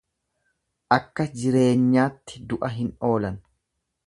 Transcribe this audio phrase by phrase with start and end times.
[0.97, 3.39] Akka jireenyaatti du'a hin oolan.